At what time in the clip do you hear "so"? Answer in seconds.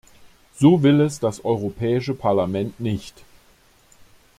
0.57-0.71